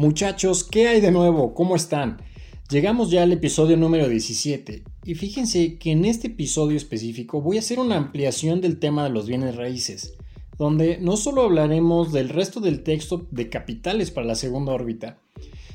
[0.00, 1.52] Muchachos, ¿qué hay de nuevo?
[1.52, 2.22] ¿Cómo están?
[2.70, 7.60] Llegamos ya al episodio número 17 y fíjense que en este episodio específico voy a
[7.60, 10.14] hacer una ampliación del tema de los bienes raíces,
[10.56, 15.20] donde no solo hablaremos del resto del texto de capitales para la segunda órbita,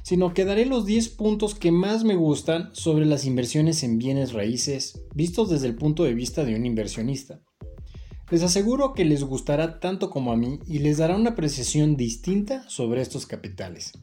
[0.02, 4.34] sino que daré los 10 puntos que más me gustan sobre las inversiones en bienes
[4.34, 7.42] raíces, vistos desde el punto de vista de un inversionista.
[8.32, 12.68] Les aseguro que les gustará tanto como a mí y les dará una apreciación distinta
[12.68, 13.94] sobre estos capitales.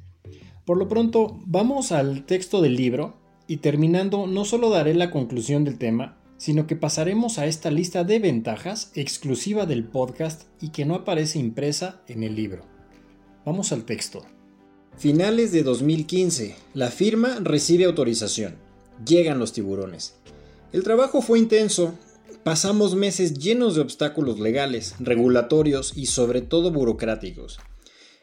[0.65, 3.17] Por lo pronto, vamos al texto del libro
[3.49, 8.05] y terminando no solo daré la conclusión del tema, sino que pasaremos a esta lista
[8.05, 12.65] de ventajas exclusiva del podcast y que no aparece impresa en el libro.
[13.45, 14.25] Vamos al texto.
[14.97, 16.55] Finales de 2015.
[16.75, 18.55] La firma recibe autorización.
[19.05, 20.17] Llegan los tiburones.
[20.73, 21.99] El trabajo fue intenso.
[22.45, 27.59] Pasamos meses llenos de obstáculos legales, regulatorios y sobre todo burocráticos.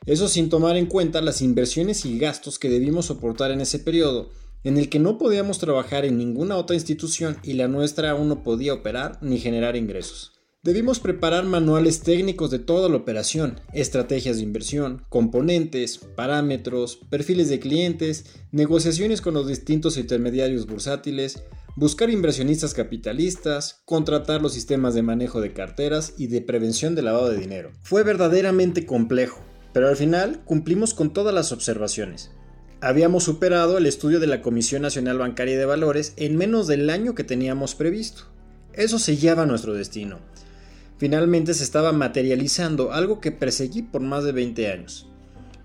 [0.09, 4.31] Eso sin tomar en cuenta las inversiones y gastos que debimos soportar en ese periodo,
[4.63, 8.41] en el que no podíamos trabajar en ninguna otra institución y la nuestra aún no
[8.41, 10.31] podía operar ni generar ingresos.
[10.63, 17.59] Debimos preparar manuales técnicos de toda la operación, estrategias de inversión, componentes, parámetros, perfiles de
[17.59, 21.44] clientes, negociaciones con los distintos intermediarios bursátiles,
[21.75, 27.29] buscar inversionistas capitalistas, contratar los sistemas de manejo de carteras y de prevención de lavado
[27.29, 27.71] de dinero.
[27.83, 29.39] Fue verdaderamente complejo,
[29.80, 32.31] pero al final cumplimos con todas las observaciones.
[32.81, 37.16] Habíamos superado el estudio de la Comisión Nacional Bancaria de Valores en menos del año
[37.16, 38.23] que teníamos previsto.
[38.73, 40.19] Eso sellaba nuestro destino.
[40.97, 45.07] Finalmente se estaba materializando algo que perseguí por más de 20 años.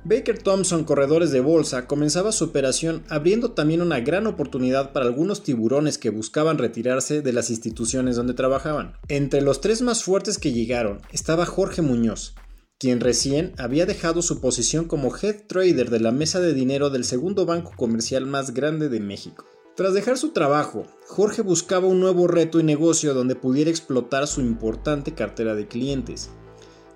[0.04, 5.42] Baker Thompson Corredores de Bolsa comenzaba su operación abriendo también una gran oportunidad para algunos
[5.42, 8.94] tiburones que buscaban retirarse de las instituciones donde trabajaban.
[9.08, 12.36] Entre los tres más fuertes que llegaron estaba Jorge Muñoz,
[12.84, 17.04] quien recién había dejado su posición como head trader de la mesa de dinero del
[17.04, 19.46] segundo banco comercial más grande de México.
[19.74, 24.42] Tras dejar su trabajo, Jorge buscaba un nuevo reto y negocio donde pudiera explotar su
[24.42, 26.28] importante cartera de clientes.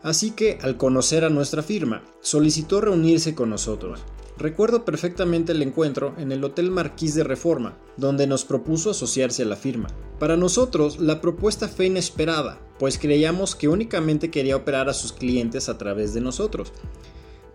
[0.02, 4.00] Así que, al conocer a nuestra firma, solicitó reunirse con nosotros.
[4.36, 9.46] Recuerdo perfectamente el encuentro en el Hotel Marquís de Reforma, donde nos propuso asociarse a
[9.46, 9.88] la firma.
[10.18, 15.68] Para nosotros, la propuesta fue inesperada, pues creíamos que únicamente quería operar a sus clientes
[15.68, 16.72] a través de nosotros.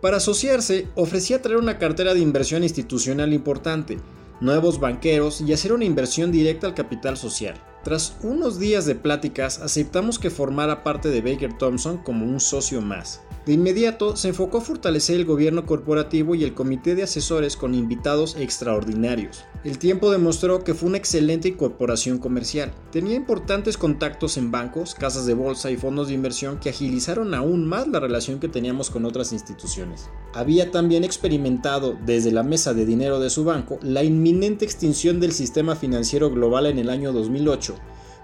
[0.01, 3.99] Para asociarse, ofrecía traer una cartera de inversión institucional importante,
[4.41, 7.55] nuevos banqueros y hacer una inversión directa al capital social.
[7.83, 12.81] Tras unos días de pláticas, aceptamos que formara parte de Baker Thompson como un socio
[12.81, 13.21] más.
[13.45, 17.75] De inmediato se enfocó a fortalecer el gobierno corporativo y el comité de asesores con
[17.75, 19.43] invitados extraordinarios.
[19.65, 22.71] El tiempo demostró que fue una excelente incorporación comercial.
[22.93, 27.67] Tenía importantes contactos en bancos, casas de bolsa y fondos de inversión que agilizaron aún
[27.67, 30.09] más la relación que teníamos con otras instituciones.
[30.33, 35.33] Había también experimentado desde la mesa de dinero de su banco la inminente extinción del
[35.33, 37.75] sistema financiero global en el año 2008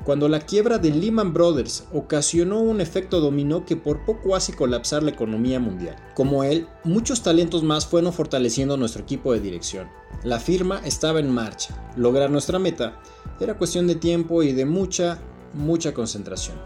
[0.06, 5.04] cuando la quiebra de Lehman Brothers ocasionó un efecto dominó que por poco hace colapsar
[5.04, 5.96] la economía mundial.
[6.16, 9.88] Como él, muchos talentos más fueron fortaleciendo nuestro equipo de dirección.
[10.24, 11.76] La firma estaba en marcha.
[11.96, 13.00] Lograr nuestra meta
[13.40, 15.20] era cuestión de tiempo y de mucha,
[15.54, 16.58] mucha concentración.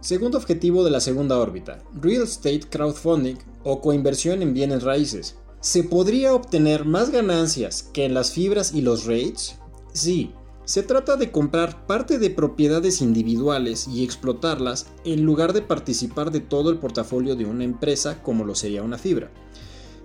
[0.00, 5.36] Segundo objetivo de la segunda órbita, Real Estate Crowdfunding o coinversión en bienes raíces.
[5.60, 9.56] ¿Se podría obtener más ganancias que en las fibras y los rates?
[9.96, 10.30] Sí,
[10.66, 16.40] se trata de comprar parte de propiedades individuales y explotarlas en lugar de participar de
[16.40, 19.30] todo el portafolio de una empresa como lo sería una fibra.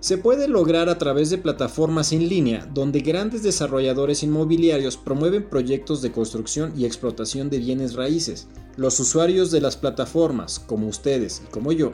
[0.00, 6.00] Se puede lograr a través de plataformas en línea donde grandes desarrolladores inmobiliarios promueven proyectos
[6.00, 8.48] de construcción y explotación de bienes raíces.
[8.76, 11.92] Los usuarios de las plataformas, como ustedes y como yo,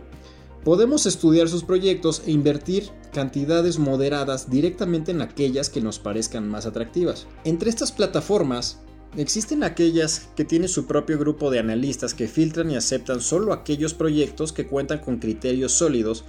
[0.69, 6.67] Podemos estudiar sus proyectos e invertir cantidades moderadas directamente en aquellas que nos parezcan más
[6.67, 7.27] atractivas.
[7.45, 8.79] Entre estas plataformas
[9.17, 13.95] Existen aquellas que tienen su propio grupo de analistas que filtran y aceptan solo aquellos
[13.95, 16.27] proyectos que cuentan con criterios sólidos,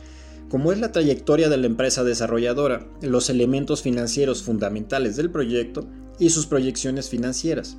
[0.47, 5.85] como es la trayectoria de la empresa desarrolladora, los elementos financieros fundamentales del proyecto
[6.17, 7.77] y sus proyecciones financieras.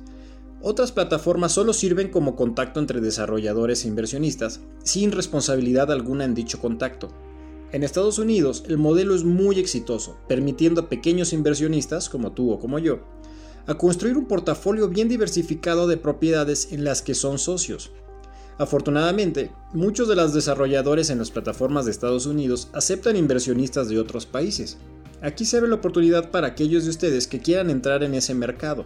[0.63, 6.59] Otras plataformas solo sirven como contacto entre desarrolladores e inversionistas, sin responsabilidad alguna en dicho
[6.59, 7.09] contacto.
[7.71, 12.59] En Estados Unidos, el modelo es muy exitoso, permitiendo a pequeños inversionistas, como tú o
[12.59, 12.99] como yo,
[13.65, 17.91] a construir un portafolio bien diversificado de propiedades en las que son socios.
[18.59, 24.27] Afortunadamente, muchos de los desarrolladores en las plataformas de Estados Unidos aceptan inversionistas de otros
[24.27, 24.77] países.
[25.21, 28.85] Aquí se ve la oportunidad para aquellos de ustedes que quieran entrar en ese mercado.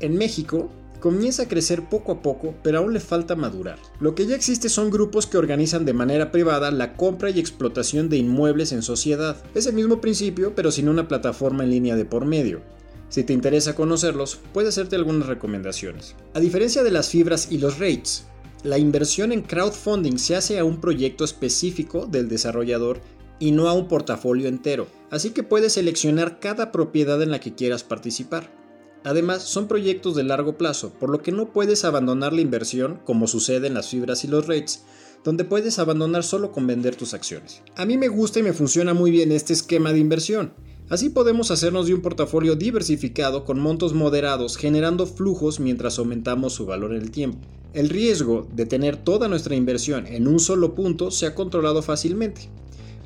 [0.00, 0.70] En México,
[1.00, 3.78] comienza a crecer poco a poco, pero aún le falta madurar.
[3.98, 8.08] Lo que ya existe son grupos que organizan de manera privada la compra y explotación
[8.08, 9.36] de inmuebles en sociedad.
[9.54, 12.60] Es el mismo principio, pero sin una plataforma en línea de por medio.
[13.08, 16.14] Si te interesa conocerlos, puedo hacerte algunas recomendaciones.
[16.34, 18.26] A diferencia de las fibras y los rates,
[18.62, 23.00] la inversión en crowdfunding se hace a un proyecto específico del desarrollador
[23.38, 27.54] y no a un portafolio entero, así que puedes seleccionar cada propiedad en la que
[27.54, 28.59] quieras participar.
[29.04, 33.26] Además, son proyectos de largo plazo, por lo que no puedes abandonar la inversión como
[33.26, 34.84] sucede en las fibras y los rates,
[35.24, 37.62] donde puedes abandonar solo con vender tus acciones.
[37.76, 40.52] A mí me gusta y me funciona muy bien este esquema de inversión.
[40.90, 46.66] Así podemos hacernos de un portafolio diversificado con montos moderados, generando flujos mientras aumentamos su
[46.66, 47.38] valor en el tiempo.
[47.72, 52.50] El riesgo de tener toda nuestra inversión en un solo punto se ha controlado fácilmente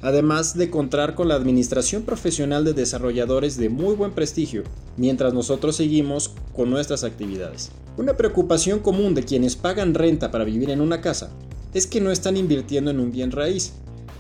[0.05, 4.63] además de contar con la administración profesional de desarrolladores de muy buen prestigio,
[4.99, 7.71] mientras nosotros seguimos con nuestras actividades.
[7.97, 11.31] Una preocupación común de quienes pagan renta para vivir en una casa
[11.73, 13.73] es que no están invirtiendo en un bien raíz,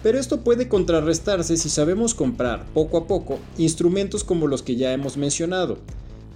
[0.02, 4.94] pero esto puede contrarrestarse si sabemos comprar poco a poco instrumentos como los que ya
[4.94, 5.76] hemos mencionado.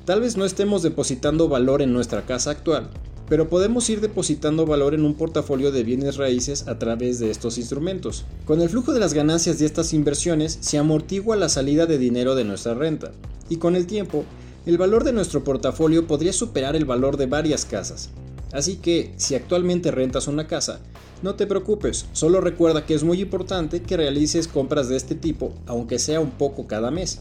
[0.04, 2.90] Tal vez no estemos depositando valor en nuestra casa actual,
[3.28, 7.58] pero podemos ir depositando valor en un portafolio de bienes raíces a través de estos
[7.58, 8.24] instrumentos.
[8.46, 12.34] Con el flujo de las ganancias de estas inversiones se amortigua la salida de dinero
[12.34, 13.12] de nuestra renta,
[13.48, 14.24] y con el tiempo,
[14.66, 18.10] el valor de nuestro portafolio podría superar el valor de varias casas.
[18.52, 20.80] Así que, si actualmente rentas una casa,
[21.22, 25.52] no te preocupes, solo recuerda que es muy importante que realices compras de este tipo,
[25.66, 27.20] aunque sea un poco cada mes.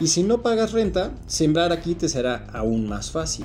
[0.00, 3.44] Y si no pagas renta, sembrar aquí te será aún más fácil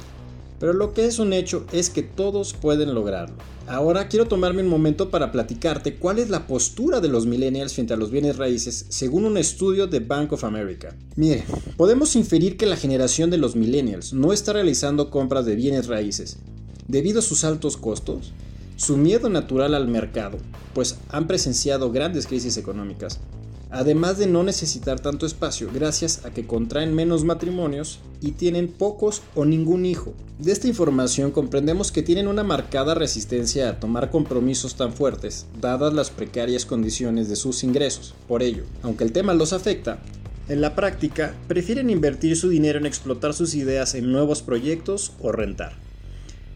[0.61, 3.35] pero lo que es un hecho es que todos pueden lograrlo.
[3.65, 7.95] Ahora quiero tomarme un momento para platicarte cuál es la postura de los millennials frente
[7.95, 10.95] a los bienes raíces según un estudio de Bank of America.
[11.15, 11.45] Mire,
[11.77, 16.37] podemos inferir que la generación de los millennials no está realizando compras de bienes raíces
[16.87, 18.31] debido a sus altos costos,
[18.75, 20.37] su miedo natural al mercado,
[20.75, 23.19] pues han presenciado grandes crisis económicas,
[23.71, 29.21] además de no necesitar tanto espacio gracias a que contraen menos matrimonios y tienen pocos
[29.33, 30.13] o ningún hijo.
[30.39, 35.93] De esta información comprendemos que tienen una marcada resistencia a tomar compromisos tan fuertes, dadas
[35.93, 38.13] las precarias condiciones de sus ingresos.
[38.27, 39.99] Por ello, aunque el tema los afecta,
[40.49, 45.31] en la práctica prefieren invertir su dinero en explotar sus ideas en nuevos proyectos o
[45.31, 45.73] rentar.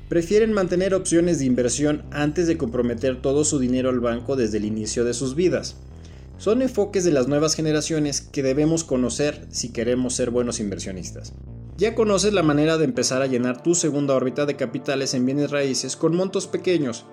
[0.10, 4.66] Prefieren mantener opciones de inversión antes de comprometer todo su dinero al banco desde el
[4.66, 5.78] inicio de sus vidas.
[6.38, 11.34] Son enfoques de las nuevas generaciones que debemos conocer si queremos ser buenos inversionistas.
[11.78, 15.52] Ya conoces la manera de empezar a llenar tu segunda órbita de capitales en bienes
[15.52, 17.06] raíces con montos pequeños,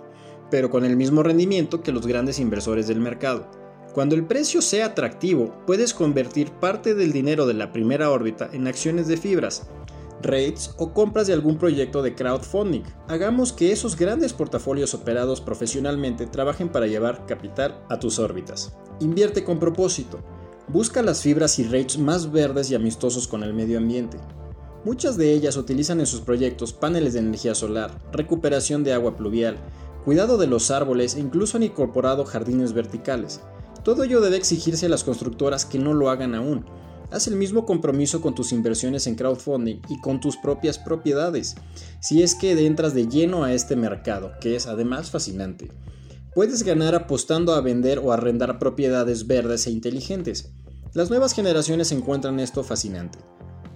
[0.50, 3.48] pero con el mismo rendimiento que los grandes inversores del mercado.
[3.94, 8.66] Cuando el precio sea atractivo, puedes convertir parte del dinero de la primera órbita en
[8.66, 9.68] acciones de fibras,
[10.22, 12.82] rates o compras de algún proyecto de crowdfunding.
[13.08, 18.72] Hagamos que esos grandes portafolios operados profesionalmente trabajen para llevar capital a tus órbitas.
[19.00, 20.20] Invierte con propósito.
[20.68, 24.18] Busca las fibras y rates más verdes y amistosos con el medio ambiente.
[24.84, 29.56] Muchas de ellas utilizan en sus proyectos paneles de energía solar, recuperación de agua pluvial,
[30.04, 33.40] cuidado de los árboles e incluso han incorporado jardines verticales.
[33.84, 36.64] Todo ello debe exigirse a las constructoras que no lo hagan aún,
[37.12, 41.56] Haz el mismo compromiso con tus inversiones en crowdfunding y con tus propias propiedades,
[42.00, 45.70] si es que entras de lleno a este mercado, que es además fascinante.
[46.34, 50.52] Puedes ganar apostando a vender o arrendar propiedades verdes e inteligentes.
[50.94, 53.18] Las nuevas generaciones encuentran esto fascinante.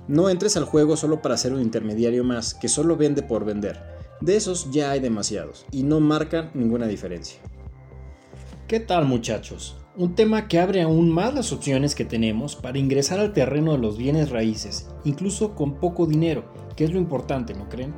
[0.08, 3.82] No entres al juego solo para ser un intermediario más que solo vende por vender.
[4.22, 7.38] De esos ya hay demasiados y no marcan ninguna diferencia.
[8.66, 9.76] ¿Qué tal muchachos?
[9.98, 13.78] Un tema que abre aún más las opciones que tenemos para ingresar al terreno de
[13.78, 16.44] los bienes raíces, incluso con poco dinero,
[16.76, 17.94] que es lo importante, ¿no creen?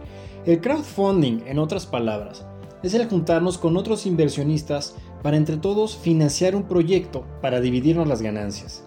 [0.47, 2.47] El crowdfunding, en otras palabras,
[2.85, 8.23] es el juntarnos con otros inversionistas para entre todos financiar un proyecto para dividirnos las
[8.23, 8.85] ganancias.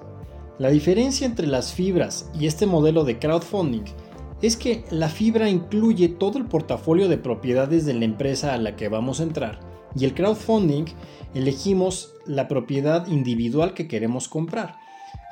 [0.58, 3.84] La diferencia entre las fibras y este modelo de crowdfunding
[4.42, 8.78] es que la fibra incluye todo el portafolio de propiedades de la empresa a la
[8.78, 10.86] que vamos a entrar y el crowdfunding
[11.34, 14.76] elegimos la propiedad individual que queremos comprar.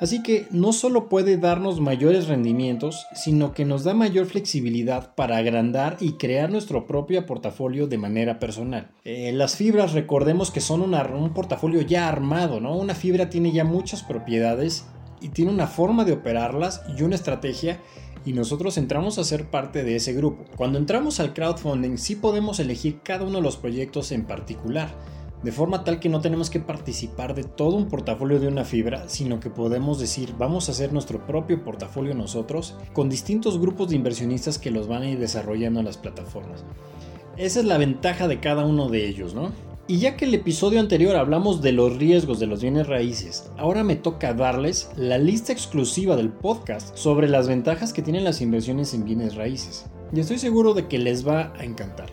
[0.00, 5.36] Así que no solo puede darnos mayores rendimientos, sino que nos da mayor flexibilidad para
[5.36, 8.90] agrandar y crear nuestro propio portafolio de manera personal.
[9.04, 12.76] Eh, las fibras recordemos que son un portafolio ya armado, ¿no?
[12.76, 14.86] Una fibra tiene ya muchas propiedades
[15.20, 17.78] y tiene una forma de operarlas y una estrategia
[18.24, 20.44] y nosotros entramos a ser parte de ese grupo.
[20.56, 24.90] Cuando entramos al crowdfunding sí podemos elegir cada uno de los proyectos en particular
[25.42, 29.08] de forma tal que no tenemos que participar de todo un portafolio de una fibra,
[29.08, 33.96] sino que podemos decir vamos a hacer nuestro propio portafolio nosotros con distintos grupos de
[33.96, 36.64] inversionistas que los van a ir desarrollando en las plataformas.
[37.36, 39.50] Esa es la ventaja de cada uno de ellos, ¿no?
[39.90, 43.82] Y ya que el episodio anterior hablamos de los riesgos de los bienes raíces, ahora
[43.82, 48.94] me toca darles la lista exclusiva del podcast sobre las ventajas que tienen las inversiones
[48.94, 49.86] en bienes raíces.
[50.12, 52.08] Y estoy seguro de que les va a encantar.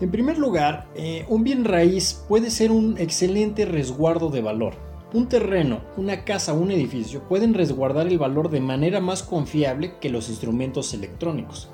[0.00, 4.74] En primer lugar, eh, un bien raíz puede ser un excelente resguardo de valor.
[5.12, 10.10] Un terreno, una casa un edificio pueden resguardar el valor de manera más confiable que
[10.10, 11.70] los instrumentos electrónicos.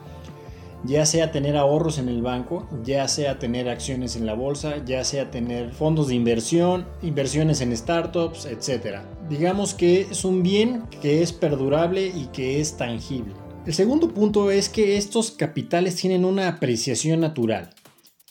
[0.84, 5.04] Ya sea tener ahorros en el banco, ya sea tener acciones en la bolsa, ya
[5.04, 9.00] sea tener fondos de inversión, inversiones en startups, etc.
[9.28, 13.34] Digamos que es un bien que es perdurable y que es tangible.
[13.66, 17.70] El segundo punto es que estos capitales tienen una apreciación natural.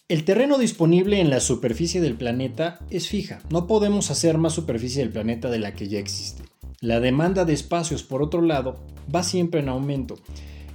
[0.08, 5.04] El terreno disponible en la superficie del planeta es fija, no podemos hacer más superficie
[5.04, 6.42] del planeta de la que ya existe.
[6.82, 8.80] La demanda de espacios, por otro lado,
[9.14, 10.18] va siempre en aumento.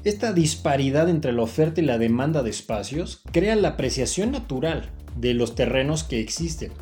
[0.04, 5.34] Esta disparidad entre la oferta y la demanda de espacios crea la apreciación natural de
[5.34, 6.72] los terrenos que existen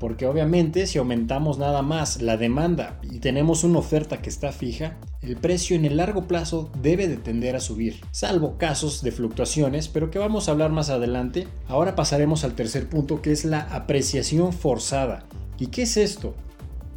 [0.00, 4.96] porque obviamente si aumentamos nada más la demanda y tenemos una oferta que está fija,
[5.20, 9.88] el precio en el largo plazo debe de tender a subir, salvo casos de fluctuaciones,
[9.88, 11.46] pero que vamos a hablar más adelante.
[11.68, 15.26] Ahora pasaremos al tercer punto que es la apreciación forzada.
[15.58, 16.34] ¿Y qué es esto?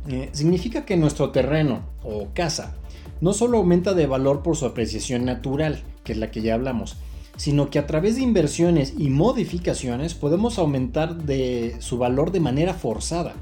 [0.08, 2.78] Eh, significa que nuestro terreno o casa
[3.22, 6.98] no solo aumenta de valor por su apreciación natural, que es la que ya hablamos,
[7.38, 12.74] sino que a través de inversiones y modificaciones podemos aumentar de su valor de manera
[12.74, 13.34] forzada.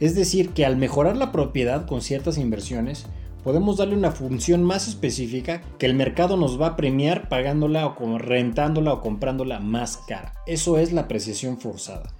[0.00, 3.06] Es decir, que al mejorar la propiedad con ciertas inversiones,
[3.42, 8.18] podemos darle una función más específica que el mercado nos va a premiar pagándola o
[8.18, 10.34] rentándola o comprándola más cara.
[10.46, 12.12] Eso es la apreciación forzada.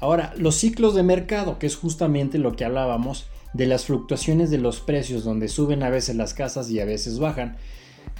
[0.00, 4.58] Ahora, los ciclos de mercado, que es justamente lo que hablábamos de las fluctuaciones de
[4.58, 7.56] los precios, donde suben a veces las casas y a veces bajan,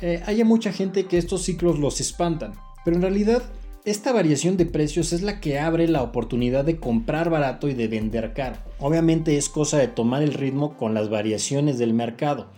[0.03, 2.53] eh, hay mucha gente que estos ciclos los espantan,
[2.85, 3.43] pero en realidad
[3.85, 7.89] esta variación de precios es la que abre la oportunidad de comprar barato y de
[7.89, 8.57] vender caro.
[8.79, 12.49] Obviamente es cosa de tomar el ritmo con las variaciones del mercado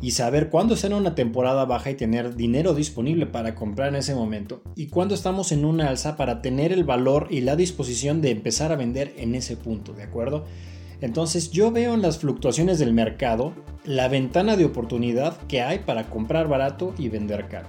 [0.00, 4.14] y saber cuándo en una temporada baja y tener dinero disponible para comprar en ese
[4.14, 8.30] momento y cuándo estamos en una alza para tener el valor y la disposición de
[8.30, 10.44] empezar a vender en ese punto, ¿de acuerdo?
[11.02, 13.52] Entonces yo veo en las fluctuaciones del mercado
[13.84, 17.66] la ventana de oportunidad que hay para comprar barato y vender caro.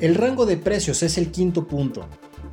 [0.00, 2.06] El rango de precios es el quinto punto.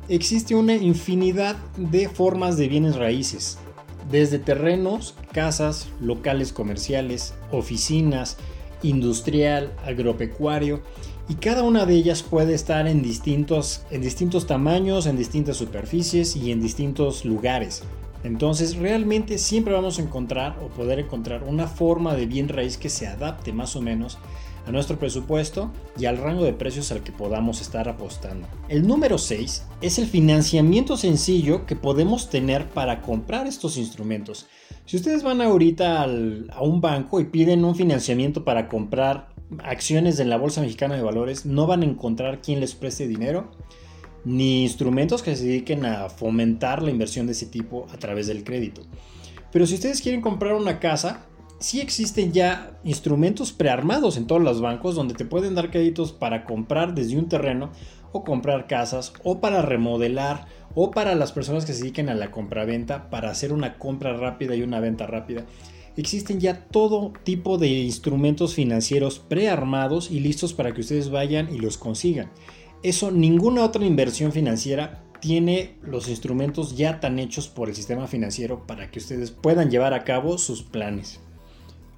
[0.08, 3.58] Existe una infinidad de formas de bienes raíces,
[4.08, 8.36] desde terrenos, casas, locales comerciales, oficinas,
[8.82, 10.80] industrial, agropecuario,
[11.28, 16.36] y cada una de ellas puede estar en distintos, en distintos tamaños, en distintas superficies
[16.36, 17.82] y en distintos lugares.
[18.26, 22.88] Entonces realmente siempre vamos a encontrar o poder encontrar una forma de bien raíz que
[22.88, 24.18] se adapte más o menos
[24.66, 28.48] a nuestro presupuesto y al rango de precios al que podamos estar apostando.
[28.68, 34.48] El número 6 es el financiamiento sencillo que podemos tener para comprar estos instrumentos.
[34.86, 39.28] Si ustedes van ahorita a un banco y piden un financiamiento para comprar
[39.62, 43.52] acciones en la Bolsa Mexicana de Valores, no van a encontrar quien les preste dinero
[44.26, 48.42] ni instrumentos que se dediquen a fomentar la inversión de ese tipo a través del
[48.42, 48.82] crédito.
[49.52, 51.26] Pero si ustedes quieren comprar una casa,
[51.60, 56.44] sí existen ya instrumentos prearmados en todos los bancos donde te pueden dar créditos para
[56.44, 57.70] comprar desde un terreno
[58.10, 62.32] o comprar casas o para remodelar o para las personas que se dediquen a la
[62.32, 65.46] compraventa para hacer una compra rápida y una venta rápida.
[65.96, 71.58] Existen ya todo tipo de instrumentos financieros prearmados y listos para que ustedes vayan y
[71.58, 72.32] los consigan.
[72.82, 78.66] Eso ninguna otra inversión financiera tiene los instrumentos ya tan hechos por el sistema financiero
[78.66, 81.20] para que ustedes puedan llevar a cabo sus planes.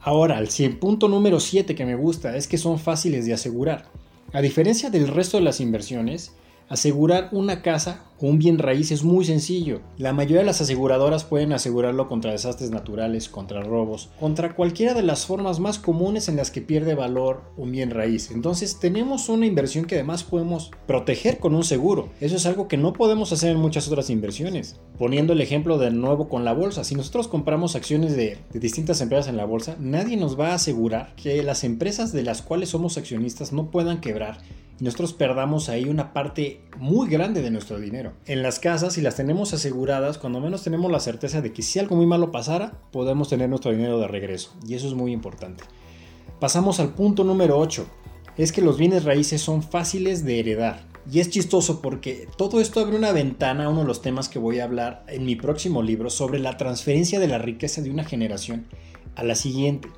[0.01, 3.91] Ahora, el punto número 7 que me gusta es que son fáciles de asegurar.
[4.33, 6.33] A diferencia del resto de las inversiones,
[6.69, 9.81] Asegurar una casa o un bien raíz es muy sencillo.
[9.97, 15.03] La mayoría de las aseguradoras pueden asegurarlo contra desastres naturales, contra robos, contra cualquiera de
[15.03, 18.31] las formas más comunes en las que pierde valor un bien raíz.
[18.31, 22.11] Entonces tenemos una inversión que además podemos proteger con un seguro.
[22.21, 24.79] Eso es algo que no podemos hacer en muchas otras inversiones.
[24.99, 29.01] Poniendo el ejemplo de nuevo con la bolsa, si nosotros compramos acciones de, de distintas
[29.01, 32.69] empresas en la bolsa, nadie nos va a asegurar que las empresas de las cuales
[32.69, 34.39] somos accionistas no puedan quebrar
[34.81, 38.13] nosotros perdamos ahí una parte muy grande de nuestro dinero.
[38.27, 41.79] En las casas, si las tenemos aseguradas, cuando menos tenemos la certeza de que si
[41.79, 44.53] algo muy malo pasara, podemos tener nuestro dinero de regreso.
[44.67, 45.65] Y eso es muy importante.
[46.39, 47.87] Pasamos al punto número 8.
[48.37, 50.87] Es que los bienes raíces son fáciles de heredar.
[51.11, 54.39] Y es chistoso porque todo esto abre una ventana a uno de los temas que
[54.39, 58.05] voy a hablar en mi próximo libro sobre la transferencia de la riqueza de una
[58.05, 58.67] generación
[59.17, 59.89] a la siguiente.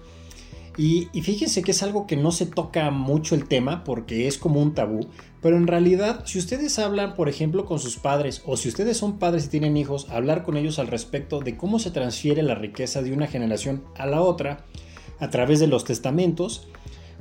[0.83, 4.63] Y, fíjense que es algo que no se toca mucho el tema porque es como
[4.63, 5.09] un tabú,
[5.43, 9.19] pero en realidad si ustedes hablan, por ejemplo, con sus padres o si ustedes son
[9.19, 13.03] padres y tienen hijos, hablar con ellos al respecto de cómo se transfiere la riqueza
[13.03, 14.65] de una generación a la otra
[15.19, 16.69] a través de los testamentos,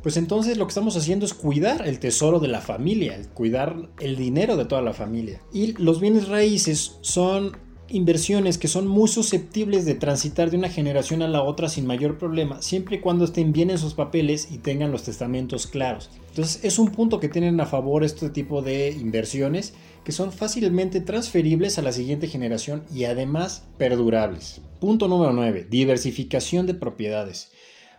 [0.01, 4.15] pues entonces lo que estamos haciendo es cuidar el tesoro de la familia, cuidar el
[4.15, 5.41] dinero de toda la familia.
[5.51, 7.57] Y los bienes raíces son
[7.89, 12.17] inversiones que son muy susceptibles de transitar de una generación a la otra sin mayor
[12.17, 16.09] problema, siempre y cuando estén bien en sus papeles y tengan los testamentos claros.
[16.29, 21.01] Entonces es un punto que tienen a favor este tipo de inversiones que son fácilmente
[21.01, 24.61] transferibles a la siguiente generación y además perdurables.
[24.79, 25.67] Punto número 9.
[25.69, 27.51] Diversificación de propiedades.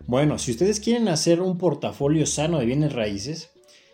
[0.06, 3.50] Bueno, si ustedes quieren hacer un portafolio sano de bienes raíces,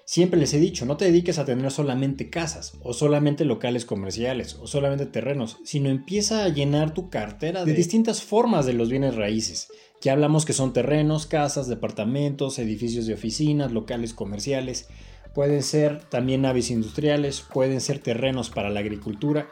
[0.08, 4.54] Siempre les he dicho, no te dediques a tener solamente casas o solamente locales comerciales
[4.54, 9.16] o solamente terrenos, sino empieza a llenar tu cartera de, distintas formas de los bienes
[9.16, 9.66] raíces.
[10.00, 14.86] Ya hablamos que son terrenos, casas, departamentos, edificios de oficinas, locales comerciales,
[15.34, 19.48] pueden ser también naves industriales, pueden ser terrenos para la agricultura.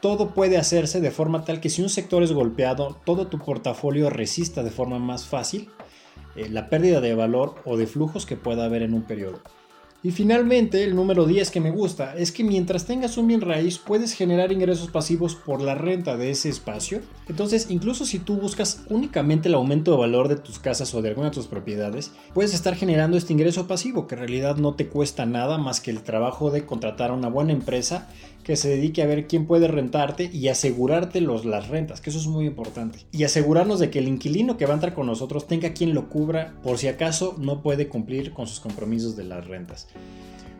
[0.00, 4.08] Todo puede hacerse de forma tal que si un sector es golpeado, todo tu portafolio
[4.08, 5.68] resista de forma más fácil
[6.36, 9.42] eh, la pérdida de valor o de flujos que pueda haber en un periodo.
[10.02, 13.76] Y finalmente, el número 10 que me gusta es que mientras tengas un bien raíz
[13.76, 17.02] puedes generar ingresos pasivos por la renta de ese espacio.
[17.28, 21.10] Entonces, incluso si tú buscas únicamente el aumento de valor de tus casas o de
[21.10, 24.88] alguna de tus propiedades, puedes estar generando este ingreso pasivo que en realidad no te
[24.88, 28.08] cuesta nada más que el trabajo de contratar a una buena empresa
[28.50, 32.18] que se dedique a ver quién puede rentarte y asegurarte los, las rentas, que eso
[32.18, 32.98] es muy importante.
[33.12, 36.08] Y asegurarnos de que el inquilino que va a entrar con nosotros tenga quien lo
[36.08, 39.86] cubra por si acaso no puede cumplir con sus compromisos de las rentas.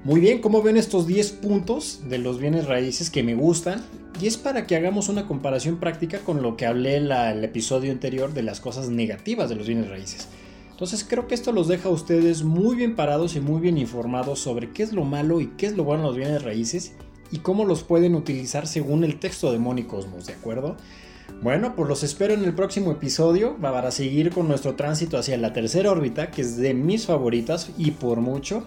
[0.05, 3.83] Muy bien, como ven estos 10 puntos de los bienes raíces que me gustan?
[4.23, 7.91] Y es para que hagamos una comparación práctica con lo que hablé en el episodio
[7.91, 10.29] anterior de las cosas negativas de los bienes raíces.
[10.71, 14.39] Entonces creo que esto los deja a ustedes muy bien parados y muy bien informados
[14.39, 16.93] sobre qué es lo malo y qué es lo bueno de los bienes raíces
[17.31, 20.77] y cómo los pueden utilizar según el texto de Monicosmos, ¿de acuerdo?
[21.43, 25.53] Bueno, pues los espero en el próximo episodio para seguir con nuestro tránsito hacia la
[25.53, 28.67] tercera órbita, que es de mis favoritas y por mucho,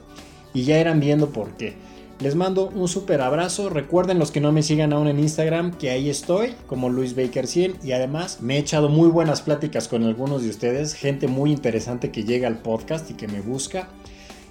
[0.53, 1.75] y ya irán viendo por qué.
[2.19, 3.69] Les mando un súper abrazo.
[3.69, 7.47] Recuerden los que no me sigan aún en Instagram que ahí estoy como Luis Baker
[7.47, 11.51] 100 y además me he echado muy buenas pláticas con algunos de ustedes, gente muy
[11.51, 13.89] interesante que llega al podcast y que me busca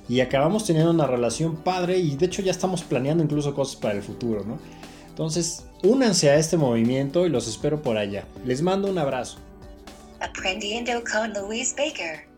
[0.08, 3.94] y acabamos teniendo una relación padre y de hecho ya estamos planeando incluso cosas para
[3.94, 4.58] el futuro, ¿no?
[5.08, 8.24] Entonces, únanse a este movimiento y los espero por allá.
[8.46, 9.38] Les mando un abrazo.
[10.20, 12.31] Aprendiendo con Luis Baker.